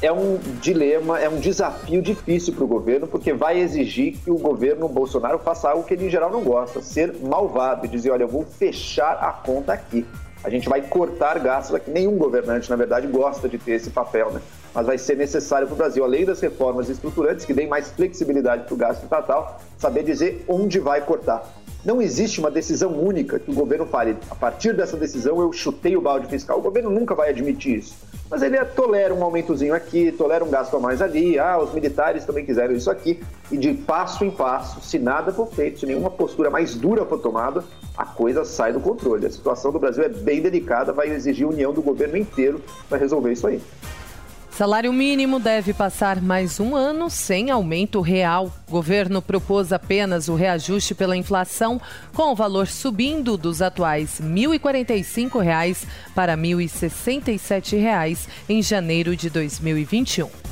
É 0.00 0.12
um 0.12 0.38
dilema, 0.60 1.18
é 1.18 1.28
um 1.28 1.40
desafio 1.40 2.00
difícil 2.00 2.54
para 2.54 2.62
o 2.62 2.68
governo, 2.68 3.08
porque 3.08 3.32
vai 3.32 3.58
exigir 3.58 4.18
que 4.18 4.30
o 4.30 4.38
governo 4.38 4.86
Bolsonaro 4.88 5.40
faça 5.40 5.68
algo 5.68 5.82
que 5.82 5.94
ele 5.94 6.06
em 6.06 6.10
geral 6.10 6.30
não 6.30 6.44
gosta, 6.44 6.80
ser 6.80 7.12
malvado 7.20 7.86
e 7.86 7.88
dizer, 7.88 8.12
olha, 8.12 8.22
eu 8.22 8.28
vou 8.28 8.44
fechar 8.44 9.14
a 9.14 9.32
conta 9.32 9.72
aqui. 9.72 10.06
A 10.42 10.50
gente 10.50 10.68
vai 10.68 10.80
cortar 10.82 11.38
gastos 11.40 11.74
aqui. 11.74 11.90
Nenhum 11.90 12.16
governante, 12.16 12.70
na 12.70 12.76
verdade, 12.76 13.06
gosta 13.06 13.48
de 13.48 13.58
ter 13.58 13.72
esse 13.72 13.90
papel, 13.90 14.30
né? 14.30 14.40
Mas 14.74 14.86
vai 14.86 14.98
ser 14.98 15.16
necessário 15.16 15.66
para 15.66 15.74
o 15.74 15.76
Brasil, 15.76 16.04
além 16.04 16.24
das 16.24 16.40
reformas 16.40 16.88
estruturantes, 16.88 17.44
que 17.44 17.52
deem 17.52 17.68
mais 17.68 17.90
flexibilidade 17.90 18.64
para 18.64 18.74
o 18.74 18.76
gasto 18.76 19.02
estatal, 19.02 19.60
saber 19.76 20.04
dizer 20.04 20.44
onde 20.46 20.78
vai 20.78 21.00
cortar. 21.00 21.42
Não 21.84 22.02
existe 22.02 22.40
uma 22.40 22.50
decisão 22.50 22.92
única 22.92 23.38
que 23.38 23.50
o 23.50 23.54
governo 23.54 23.86
fale, 23.86 24.16
a 24.30 24.34
partir 24.34 24.74
dessa 24.74 24.96
decisão 24.96 25.40
eu 25.40 25.52
chutei 25.52 25.96
o 25.96 26.00
balde 26.00 26.26
fiscal. 26.26 26.58
O 26.58 26.62
governo 26.62 26.90
nunca 26.90 27.14
vai 27.14 27.30
admitir 27.30 27.78
isso. 27.78 27.94
Mas 28.30 28.42
ele 28.42 28.62
tolera 28.64 29.14
um 29.14 29.24
aumentozinho 29.24 29.74
aqui, 29.74 30.12
tolera 30.12 30.44
um 30.44 30.50
gasto 30.50 30.76
a 30.76 30.80
mais 30.80 31.00
ali, 31.00 31.38
ah, 31.38 31.58
os 31.58 31.72
militares 31.72 32.26
também 32.26 32.44
quiseram 32.44 32.74
isso 32.74 32.90
aqui. 32.90 33.22
E 33.50 33.56
de 33.56 33.72
passo 33.72 34.24
em 34.24 34.30
passo, 34.30 34.80
se 34.82 34.98
nada 34.98 35.32
for 35.32 35.46
feito, 35.46 35.80
se 35.80 35.86
nenhuma 35.86 36.10
postura 36.10 36.50
mais 36.50 36.74
dura 36.74 37.06
for 37.06 37.18
tomada, 37.18 37.64
a 37.96 38.04
coisa 38.04 38.44
sai 38.44 38.72
do 38.72 38.80
controle. 38.80 39.26
A 39.26 39.30
situação 39.30 39.72
do 39.72 39.78
Brasil 39.78 40.04
é 40.04 40.08
bem 40.08 40.42
delicada, 40.42 40.92
vai 40.92 41.08
exigir 41.08 41.48
união 41.48 41.72
do 41.72 41.80
governo 41.80 42.16
inteiro 42.16 42.62
para 42.88 42.98
resolver 42.98 43.32
isso 43.32 43.46
aí. 43.46 43.62
Salário 44.58 44.92
mínimo 44.92 45.38
deve 45.38 45.72
passar 45.72 46.20
mais 46.20 46.58
um 46.58 46.74
ano 46.74 47.08
sem 47.08 47.48
aumento 47.48 48.00
real. 48.00 48.52
O 48.66 48.72
governo 48.72 49.22
propôs 49.22 49.72
apenas 49.72 50.28
o 50.28 50.34
reajuste 50.34 50.96
pela 50.96 51.16
inflação, 51.16 51.80
com 52.12 52.32
o 52.32 52.34
valor 52.34 52.66
subindo 52.66 53.36
dos 53.36 53.62
atuais 53.62 54.18
R$ 54.18 54.26
1.045 54.26 55.86
para 56.12 56.34
R$ 56.34 56.42
1.067 56.42 58.26
em 58.48 58.60
janeiro 58.60 59.14
de 59.14 59.30
2021. 59.30 60.47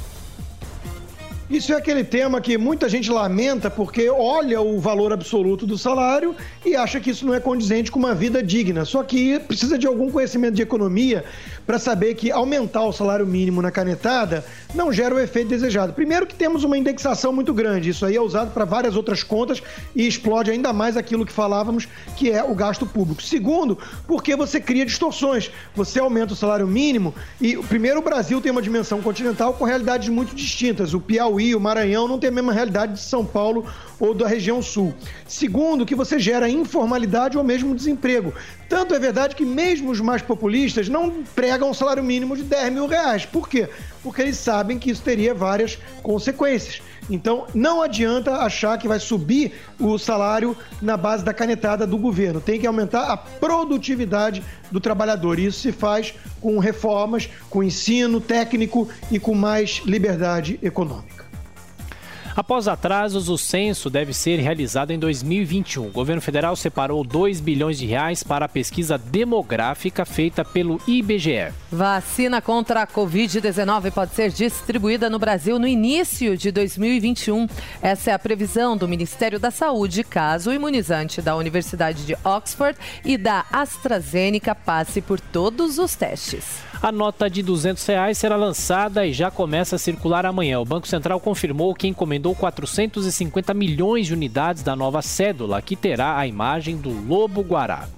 Isso 1.48 1.72
é 1.72 1.76
aquele 1.76 2.02
tema 2.02 2.40
que 2.40 2.58
muita 2.58 2.88
gente 2.88 3.08
lamenta 3.08 3.70
porque 3.70 4.10
olha 4.10 4.60
o 4.60 4.80
valor 4.80 5.12
absoluto 5.12 5.64
do 5.64 5.78
salário 5.78 6.34
e 6.64 6.74
acha 6.74 6.98
que 6.98 7.10
isso 7.10 7.24
não 7.24 7.32
é 7.32 7.38
condizente 7.38 7.88
com 7.88 8.00
uma 8.00 8.16
vida 8.16 8.42
digna. 8.42 8.84
Só 8.84 9.00
que 9.04 9.38
precisa 9.38 9.78
de 9.78 9.86
algum 9.86 10.10
conhecimento 10.10 10.54
de 10.54 10.62
economia 10.62 11.24
para 11.64 11.78
saber 11.78 12.14
que 12.14 12.32
aumentar 12.32 12.84
o 12.84 12.92
salário 12.92 13.24
mínimo 13.24 13.62
na 13.62 13.70
canetada 13.70 14.44
não 14.74 14.92
gera 14.92 15.14
o 15.14 15.20
efeito 15.20 15.48
desejado. 15.48 15.92
Primeiro 15.92 16.26
que 16.26 16.34
temos 16.34 16.64
uma 16.64 16.76
indexação 16.76 17.32
muito 17.32 17.54
grande, 17.54 17.90
isso 17.90 18.04
aí 18.04 18.16
é 18.16 18.20
usado 18.20 18.50
para 18.52 18.64
várias 18.64 18.96
outras 18.96 19.22
contas 19.22 19.62
e 19.94 20.04
explode 20.04 20.50
ainda 20.50 20.72
mais 20.72 20.96
aquilo 20.96 21.24
que 21.24 21.32
falávamos, 21.32 21.86
que 22.16 22.28
é 22.28 22.42
o 22.42 22.56
gasto 22.56 22.84
público. 22.84 23.22
Segundo, 23.22 23.78
porque 24.04 24.34
você 24.34 24.60
cria 24.60 24.84
distorções. 24.84 25.50
Você 25.76 26.00
aumenta 26.00 26.32
o 26.32 26.36
salário 26.36 26.66
mínimo 26.66 27.14
e 27.40 27.56
primeiro 27.56 28.00
o 28.00 28.02
Brasil 28.02 28.40
tem 28.40 28.50
uma 28.50 28.62
dimensão 28.62 29.00
continental 29.00 29.54
com 29.54 29.64
realidades 29.64 30.08
muito 30.08 30.34
distintas. 30.34 30.92
O 30.92 31.00
Piauí, 31.00 31.35
o 31.54 31.60
Maranhão 31.60 32.08
não 32.08 32.18
tem 32.18 32.28
a 32.28 32.32
mesma 32.32 32.52
realidade 32.52 32.94
de 32.94 33.00
São 33.00 33.24
Paulo 33.24 33.66
ou 33.98 34.14
da 34.14 34.26
região 34.26 34.60
sul. 34.60 34.94
Segundo, 35.26 35.86
que 35.86 35.94
você 35.94 36.18
gera 36.18 36.48
informalidade 36.48 37.36
ou 37.36 37.44
mesmo 37.44 37.74
desemprego. 37.74 38.32
Tanto 38.68 38.94
é 38.94 38.98
verdade 38.98 39.34
que 39.34 39.44
mesmo 39.44 39.90
os 39.90 40.00
mais 40.00 40.22
populistas 40.22 40.88
não 40.88 41.22
pregam 41.34 41.70
um 41.70 41.74
salário 41.74 42.02
mínimo 42.02 42.36
de 42.36 42.42
10 42.42 42.72
mil 42.72 42.86
reais. 42.86 43.24
Por 43.24 43.48
quê? 43.48 43.68
Porque 44.02 44.22
eles 44.22 44.36
sabem 44.36 44.78
que 44.78 44.90
isso 44.90 45.02
teria 45.02 45.34
várias 45.34 45.78
consequências. 46.02 46.82
Então, 47.08 47.46
não 47.54 47.82
adianta 47.82 48.38
achar 48.38 48.78
que 48.78 48.88
vai 48.88 48.98
subir 48.98 49.52
o 49.78 49.96
salário 49.96 50.56
na 50.82 50.96
base 50.96 51.24
da 51.24 51.32
canetada 51.32 51.86
do 51.86 51.96
governo. 51.96 52.40
Tem 52.40 52.58
que 52.58 52.66
aumentar 52.66 53.04
a 53.12 53.16
produtividade 53.16 54.42
do 54.70 54.80
trabalhador. 54.80 55.38
E 55.38 55.46
isso 55.46 55.60
se 55.60 55.72
faz 55.72 56.14
com 56.40 56.58
reformas, 56.58 57.28
com 57.48 57.62
ensino 57.62 58.20
técnico 58.20 58.88
e 59.10 59.18
com 59.18 59.34
mais 59.34 59.82
liberdade 59.84 60.58
econômica. 60.62 61.25
Após 62.36 62.68
atrasos, 62.68 63.30
o 63.30 63.38
censo 63.38 63.88
deve 63.88 64.12
ser 64.12 64.38
realizado 64.40 64.90
em 64.90 64.98
2021. 64.98 65.86
O 65.86 65.90
governo 65.90 66.20
federal 66.20 66.54
separou 66.54 67.02
2 67.02 67.40
bilhões 67.40 67.78
de 67.78 67.86
reais 67.86 68.22
para 68.22 68.44
a 68.44 68.48
pesquisa 68.48 68.98
demográfica 68.98 70.04
feita 70.04 70.44
pelo 70.44 70.78
IBGE. 70.86 71.54
Vacina 71.70 72.40
contra 72.40 72.82
a 72.82 72.86
Covid-19 72.86 73.90
pode 73.90 74.14
ser 74.14 74.30
distribuída 74.30 75.10
no 75.10 75.18
Brasil 75.18 75.58
no 75.58 75.66
início 75.66 76.36
de 76.36 76.52
2021. 76.52 77.48
Essa 77.82 78.12
é 78.12 78.14
a 78.14 78.18
previsão 78.18 78.76
do 78.76 78.86
Ministério 78.86 79.40
da 79.40 79.50
Saúde, 79.50 80.04
caso 80.04 80.50
o 80.50 80.54
imunizante 80.54 81.20
da 81.20 81.34
Universidade 81.34 82.06
de 82.06 82.16
Oxford 82.24 82.78
e 83.04 83.18
da 83.18 83.44
AstraZeneca 83.50 84.54
passe 84.54 85.00
por 85.00 85.18
todos 85.18 85.76
os 85.78 85.96
testes. 85.96 86.60
A 86.80 86.92
nota 86.92 87.28
de 87.28 87.42
200 87.42 87.84
reais 87.84 88.16
será 88.16 88.36
lançada 88.36 89.04
e 89.04 89.12
já 89.12 89.28
começa 89.28 89.74
a 89.74 89.78
circular 89.78 90.24
amanhã. 90.24 90.60
O 90.60 90.64
Banco 90.64 90.86
Central 90.86 91.18
confirmou 91.18 91.74
que 91.74 91.88
encomendou 91.88 92.32
450 92.36 93.52
milhões 93.52 94.06
de 94.06 94.14
unidades 94.14 94.62
da 94.62 94.76
nova 94.76 95.02
cédula, 95.02 95.60
que 95.60 95.74
terá 95.74 96.16
a 96.16 96.28
imagem 96.28 96.76
do 96.76 96.90
lobo 96.90 97.42
guará. 97.42 97.88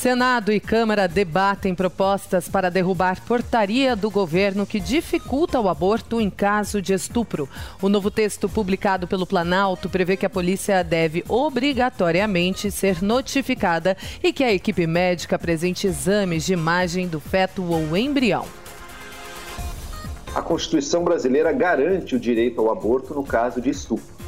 Senado 0.00 0.50
e 0.50 0.58
Câmara 0.58 1.06
debatem 1.06 1.74
propostas 1.74 2.48
para 2.48 2.70
derrubar 2.70 3.20
portaria 3.26 3.94
do 3.94 4.10
governo 4.10 4.64
que 4.64 4.80
dificulta 4.80 5.60
o 5.60 5.68
aborto 5.68 6.18
em 6.18 6.30
caso 6.30 6.80
de 6.80 6.94
estupro. 6.94 7.46
O 7.82 7.88
novo 7.90 8.10
texto 8.10 8.48
publicado 8.48 9.06
pelo 9.06 9.26
Planalto 9.26 9.90
prevê 9.90 10.16
que 10.16 10.24
a 10.24 10.30
polícia 10.30 10.82
deve 10.82 11.22
obrigatoriamente 11.28 12.70
ser 12.70 13.02
notificada 13.02 13.94
e 14.22 14.32
que 14.32 14.42
a 14.42 14.50
equipe 14.50 14.86
médica 14.86 15.36
apresente 15.36 15.86
exames 15.86 16.46
de 16.46 16.54
imagem 16.54 17.06
do 17.06 17.20
feto 17.20 17.62
ou 17.62 17.94
embrião. 17.94 18.46
A 20.34 20.40
Constituição 20.40 21.04
brasileira 21.04 21.52
garante 21.52 22.16
o 22.16 22.18
direito 22.18 22.58
ao 22.58 22.72
aborto 22.72 23.12
no 23.12 23.22
caso 23.22 23.60
de 23.60 23.68
estupro. 23.68 24.19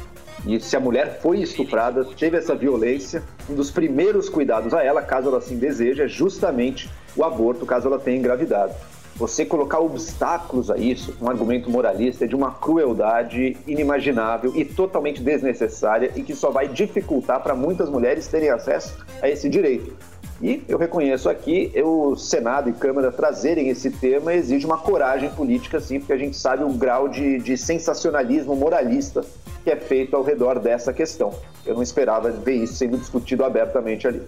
E 0.45 0.59
se 0.59 0.75
a 0.75 0.79
mulher 0.79 1.19
foi 1.21 1.41
estuprada, 1.41 2.03
teve 2.17 2.37
essa 2.37 2.53
violência, 2.53 3.23
um 3.49 3.55
dos 3.55 3.71
primeiros 3.71 4.27
cuidados 4.27 4.73
a 4.73 4.83
ela, 4.83 5.01
caso 5.01 5.29
ela 5.29 5.37
assim 5.37 5.57
deseje, 5.57 6.01
é 6.01 6.07
justamente 6.07 6.89
o 7.15 7.23
aborto, 7.23 7.65
caso 7.65 7.87
ela 7.87 7.99
tenha 7.99 8.17
engravidado. 8.17 8.73
Você 9.15 9.45
colocar 9.45 9.79
obstáculos 9.79 10.71
a 10.71 10.77
isso, 10.77 11.15
um 11.21 11.29
argumento 11.29 11.69
moralista, 11.69 12.25
é 12.25 12.27
de 12.27 12.35
uma 12.35 12.51
crueldade 12.51 13.55
inimaginável 13.67 14.51
e 14.55 14.65
totalmente 14.65 15.21
desnecessária 15.21 16.11
e 16.15 16.23
que 16.23 16.35
só 16.35 16.49
vai 16.49 16.67
dificultar 16.67 17.41
para 17.41 17.53
muitas 17.53 17.89
mulheres 17.89 18.27
terem 18.27 18.49
acesso 18.49 18.97
a 19.21 19.29
esse 19.29 19.47
direito. 19.47 19.95
E 20.41 20.63
eu 20.67 20.77
reconheço 20.77 21.29
aqui, 21.29 21.71
o 21.85 22.15
Senado 22.15 22.69
e 22.69 22.73
Câmara 22.73 23.11
trazerem 23.11 23.69
esse 23.69 23.91
tema 23.91 24.33
exige 24.33 24.65
uma 24.65 24.79
coragem 24.79 25.29
política, 25.29 25.79
sim, 25.79 25.99
porque 25.99 26.11
a 26.11 26.17
gente 26.17 26.35
sabe 26.35 26.63
o 26.63 26.69
grau 26.69 27.07
de, 27.07 27.37
de 27.37 27.55
sensacionalismo 27.55 28.55
moralista 28.55 29.23
que 29.63 29.71
é 29.71 29.75
feito 29.75 30.15
ao 30.15 30.23
redor 30.23 30.59
dessa 30.59 30.91
questão. 30.93 31.33
Eu 31.65 31.75
não 31.75 31.81
esperava 31.81 32.29
ver 32.31 32.63
isso 32.63 32.75
sendo 32.75 32.97
discutido 32.97 33.43
abertamente 33.43 34.07
ali. 34.07 34.21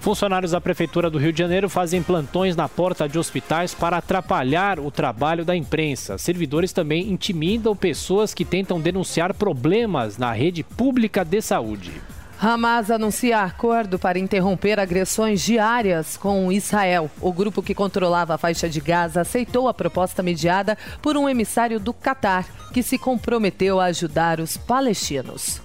Funcionários 0.00 0.52
da 0.52 0.60
Prefeitura 0.60 1.10
do 1.10 1.18
Rio 1.18 1.32
de 1.32 1.38
Janeiro 1.38 1.68
fazem 1.68 2.02
plantões 2.02 2.54
na 2.54 2.68
porta 2.68 3.08
de 3.08 3.18
hospitais 3.18 3.74
para 3.74 3.98
atrapalhar 3.98 4.78
o 4.78 4.90
trabalho 4.90 5.44
da 5.44 5.56
imprensa. 5.56 6.16
Servidores 6.16 6.72
também 6.72 7.10
intimidam 7.10 7.74
pessoas 7.76 8.32
que 8.32 8.44
tentam 8.44 8.80
denunciar 8.80 9.34
problemas 9.34 10.16
na 10.16 10.32
rede 10.32 10.62
pública 10.62 11.24
de 11.24 11.42
saúde. 11.42 11.92
Hamas 12.40 12.88
anuncia 12.88 13.40
acordo 13.40 13.98
para 13.98 14.16
interromper 14.16 14.78
agressões 14.78 15.42
diárias 15.42 16.16
com 16.16 16.52
Israel. 16.52 17.10
O 17.20 17.32
grupo 17.32 17.60
que 17.60 17.74
controlava 17.74 18.36
a 18.36 18.38
faixa 18.38 18.68
de 18.68 18.80
Gaza 18.80 19.22
aceitou 19.22 19.68
a 19.68 19.74
proposta 19.74 20.22
mediada 20.22 20.78
por 21.02 21.16
um 21.16 21.28
emissário 21.28 21.80
do 21.80 21.92
Catar, 21.92 22.46
que 22.72 22.80
se 22.80 22.96
comprometeu 22.96 23.80
a 23.80 23.86
ajudar 23.86 24.38
os 24.38 24.56
palestinos. 24.56 25.60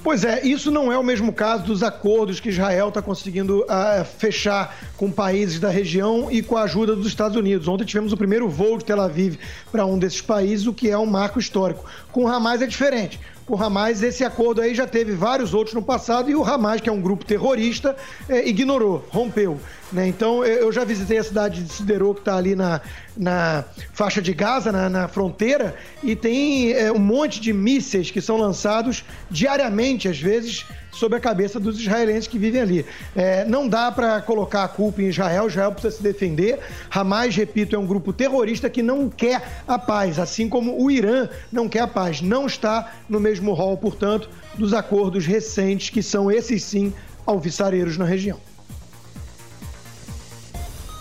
Pois 0.00 0.22
é, 0.22 0.46
isso 0.46 0.70
não 0.70 0.92
é 0.92 0.96
o 0.96 1.02
mesmo 1.02 1.32
caso 1.32 1.64
dos 1.64 1.82
acordos 1.82 2.38
que 2.38 2.50
Israel 2.50 2.90
está 2.90 3.02
conseguindo 3.02 3.62
uh, 3.62 4.04
fechar 4.04 4.76
com 4.96 5.10
países 5.10 5.58
da 5.58 5.68
região 5.68 6.30
e 6.30 6.40
com 6.40 6.56
a 6.56 6.62
ajuda 6.62 6.94
dos 6.94 7.08
Estados 7.08 7.36
Unidos. 7.36 7.66
Ontem 7.66 7.84
tivemos 7.84 8.12
o 8.12 8.16
primeiro 8.16 8.48
voo 8.48 8.78
de 8.78 8.84
Tel 8.84 9.00
Aviv 9.00 9.36
para 9.72 9.84
um 9.84 9.98
desses 9.98 10.20
países, 10.20 10.68
o 10.68 10.72
que 10.72 10.88
é 10.88 10.96
um 10.96 11.06
marco 11.06 11.40
histórico. 11.40 11.84
Com 12.12 12.28
Hamas 12.28 12.62
é 12.62 12.66
diferente 12.68 13.18
o 13.48 13.56
Hamas, 13.56 14.02
esse 14.02 14.24
acordo 14.24 14.60
aí 14.60 14.74
já 14.74 14.86
teve 14.86 15.12
vários 15.12 15.54
outros 15.54 15.74
no 15.74 15.82
passado 15.82 16.30
e 16.30 16.34
o 16.34 16.44
Hamas, 16.44 16.80
que 16.80 16.88
é 16.88 16.92
um 16.92 17.00
grupo 17.00 17.24
terrorista, 17.24 17.96
é, 18.28 18.46
ignorou, 18.48 19.04
rompeu. 19.10 19.60
Né? 19.92 20.08
Então, 20.08 20.44
eu 20.44 20.72
já 20.72 20.84
visitei 20.84 21.18
a 21.18 21.24
cidade 21.24 21.62
de 21.62 21.72
Siderô, 21.72 22.12
que 22.12 22.20
está 22.20 22.36
ali 22.36 22.56
na, 22.56 22.80
na 23.16 23.64
faixa 23.92 24.20
de 24.20 24.34
Gaza, 24.34 24.72
na, 24.72 24.88
na 24.88 25.08
fronteira, 25.08 25.76
e 26.02 26.16
tem 26.16 26.72
é, 26.72 26.90
um 26.90 26.98
monte 26.98 27.40
de 27.40 27.52
mísseis 27.52 28.10
que 28.10 28.20
são 28.20 28.36
lançados 28.36 29.04
diariamente, 29.30 30.08
às 30.08 30.18
vezes, 30.18 30.66
sobre 30.90 31.18
a 31.18 31.20
cabeça 31.20 31.60
dos 31.60 31.78
israelenses 31.78 32.26
que 32.26 32.38
vivem 32.38 32.60
ali. 32.60 32.86
É, 33.14 33.44
não 33.44 33.68
dá 33.68 33.92
para 33.92 34.20
colocar 34.22 34.64
a 34.64 34.68
culpa 34.68 35.02
em 35.02 35.08
Israel, 35.08 35.46
Israel 35.46 35.70
precisa 35.70 35.96
se 35.96 36.02
defender. 36.02 36.58
Hamas, 36.90 37.36
repito, 37.36 37.76
é 37.76 37.78
um 37.78 37.86
grupo 37.86 38.12
terrorista 38.12 38.68
que 38.68 38.82
não 38.82 39.08
quer 39.08 39.62
a 39.68 39.78
paz, 39.78 40.18
assim 40.18 40.48
como 40.48 40.82
o 40.82 40.90
Irã 40.90 41.28
não 41.52 41.68
quer 41.68 41.80
a 41.80 41.86
paz. 41.86 42.20
Não 42.20 42.46
está 42.46 42.92
no 43.08 43.20
mesmo 43.20 43.52
rol, 43.52 43.76
portanto, 43.76 44.28
dos 44.56 44.74
acordos 44.74 45.26
recentes, 45.26 45.90
que 45.90 46.02
são 46.02 46.28
esses 46.30 46.64
sim 46.64 46.92
alvissareiros 47.24 47.96
na 47.96 48.04
região. 48.04 48.40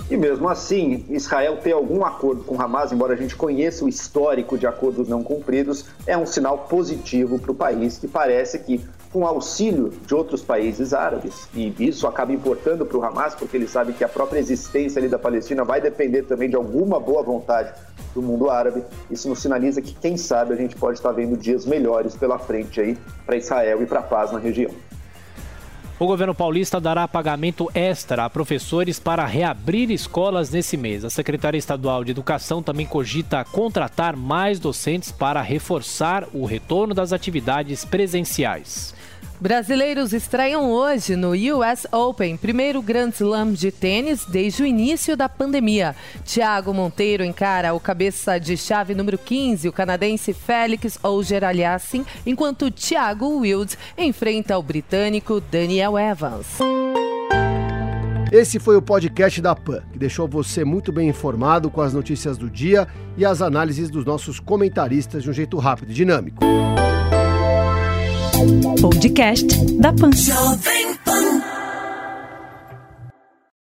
E 0.08 0.16
mesmo 0.16 0.48
assim, 0.48 1.04
Israel 1.10 1.58
ter 1.58 1.72
algum 1.72 2.06
acordo 2.06 2.44
com 2.44 2.62
Hamas, 2.62 2.92
embora 2.92 3.14
a 3.14 3.18
gente 3.18 3.36
conheça 3.36 3.84
o 3.84 3.90
histórico 3.90 4.56
de 4.56 4.68
acordos 4.68 5.08
não 5.08 5.24
cumpridos, 5.24 5.86
é 6.06 6.16
um 6.16 6.28
sinal 6.28 6.60
positivo 6.70 7.40
para 7.40 7.52
o 7.52 7.56
país, 7.56 7.98
que 7.98 8.08
parece 8.08 8.60
que, 8.60 8.86
com 9.12 9.26
auxílio 9.26 9.92
de 10.06 10.14
outros 10.14 10.44
países 10.44 10.94
árabes, 10.94 11.50
e 11.56 11.74
isso 11.80 12.06
acaba 12.06 12.32
importando 12.32 12.86
para 12.86 12.98
o 13.00 13.04
Hamas, 13.04 13.34
porque 13.34 13.58
ele 13.58 13.68
sabe 13.68 13.94
que 13.94 14.04
a 14.04 14.10
própria 14.10 14.38
existência 14.38 15.00
ali 15.00 15.10
da 15.10 15.18
Palestina 15.18 15.64
vai 15.64 15.82
depender 15.82 16.22
também 16.22 16.52
de 16.52 16.56
alguma 16.56 17.00
boa 17.00 17.24
vontade 17.24 17.74
do 18.14 18.22
mundo 18.22 18.48
árabe, 18.48 18.84
isso 19.10 19.28
nos 19.28 19.42
sinaliza 19.42 19.82
que, 19.82 19.96
quem 19.96 20.18
sabe, 20.18 20.54
a 20.54 20.56
gente 20.56 20.76
pode 20.76 21.00
estar 21.00 21.14
vendo 21.14 21.36
dias 21.36 21.66
melhores 21.66 22.16
pela 22.16 22.38
frente 22.38 22.80
aí 22.80 22.96
para 23.26 23.38
Israel 23.38 23.82
e 23.82 23.88
para 23.88 24.02
a 24.02 24.04
paz 24.04 24.32
na 24.32 24.38
região. 24.38 24.70
O 25.98 26.06
governo 26.06 26.36
paulista 26.36 26.82
dará 26.82 27.08
pagamento 27.08 27.72
extra 27.74 28.26
a 28.26 28.30
professores 28.30 29.00
para 29.00 29.26
reabrir 29.26 29.90
escolas 29.90 30.50
nesse 30.50 30.76
mês. 30.76 31.06
A 31.06 31.10
Secretaria 31.10 31.58
Estadual 31.58 32.04
de 32.04 32.12
Educação 32.12 32.62
também 32.62 32.86
cogita 32.86 33.46
contratar 33.46 34.14
mais 34.14 34.60
docentes 34.60 35.10
para 35.10 35.42
reforçar 35.42 36.28
o 36.34 36.46
retorno 36.46 36.94
das 36.94 37.14
atividades 37.14 37.86
presenciais. 37.86 38.95
Brasileiros 39.40 40.14
estreiam 40.14 40.72
hoje 40.72 41.16
no 41.16 41.32
US 41.32 41.86
Open, 41.92 42.38
primeiro 42.38 42.82
Grand 42.82 43.10
Slam 43.10 43.52
de 43.52 43.70
tênis 43.70 44.26
desde 44.26 44.64
o 44.64 44.66
início 44.66 45.18
da 45.18 45.28
pandemia. 45.28 45.94
Thiago 46.24 46.74
Monteiro 46.74 47.24
encara 47.24 47.74
o 47.74 47.80
cabeça 47.80 48.40
de 48.40 48.56
chave 48.56 48.96
número 48.96 49.18
15, 49.18 49.68
o 49.68 49.74
canadense 49.74 50.34
Félix 50.34 50.98
Auger-Aliassime, 51.04 52.06
enquanto 52.26 52.72
Thiago 52.72 53.40
Wilde 53.40 53.78
enfrenta 53.98 54.58
o 54.58 54.64
britânico 54.64 55.42
Daniel 55.42 55.98
Evans. 55.98 56.48
Esse 58.32 58.58
foi 58.60 58.76
o 58.76 58.82
podcast 58.82 59.42
da 59.42 59.56
PAN, 59.56 59.82
que 59.92 60.00
deixou 60.00 60.28
você 60.28 60.66
muito 60.66 60.92
bem 60.92 61.10
informado 61.10 61.70
com 61.70 61.82
as 61.82 61.94
notícias 61.94 62.38
do 62.38 62.50
dia 62.50 62.88
e 63.18 63.26
as 63.26 63.42
análises 63.42 63.90
dos 63.90 64.06
nossos 64.06 64.40
comentaristas 64.40 65.24
de 65.24 65.30
um 65.30 65.34
jeito 65.34 65.58
rápido 65.58 65.92
e 65.92 65.94
dinâmico. 65.94 66.44
Podcast 68.82 69.48
da 69.80 69.92
Pan. 69.94 70.12